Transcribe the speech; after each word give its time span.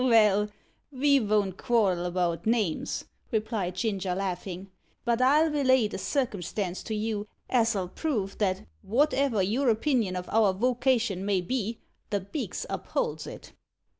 "Vell, 0.03 0.49
ve 0.91 1.19
von't 1.19 1.57
quarrel 1.59 2.05
about 2.07 2.47
names," 2.47 3.05
replied 3.31 3.75
Ginger, 3.75 4.15
laughing, 4.15 4.71
"but 5.05 5.21
I'll 5.21 5.51
relate 5.51 5.93
a 5.93 5.99
circumstance 5.99 6.81
to 6.85 6.95
you 6.95 7.27
as'll 7.51 7.87
prove 7.87 8.39
that 8.39 8.65
wotever 8.81 9.43
your 9.43 9.69
opinion 9.69 10.15
of 10.15 10.27
our 10.29 10.55
wocation 10.55 11.19
may 11.19 11.39
be, 11.41 11.77
the 12.09 12.19
beaks 12.21 12.65
upholds 12.67 13.27
it." 13.27 13.53